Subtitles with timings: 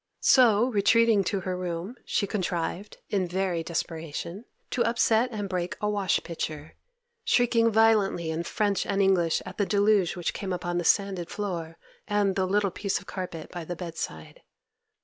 [0.21, 5.87] So, retreating to her room, she contrived, in very desperation, to upset and break a
[5.87, 6.73] wash pitcher,
[7.23, 11.77] shrieking violently in French and English at the deluge which came upon the sanded floor
[12.07, 14.41] and the little piece of carpet by the bedside.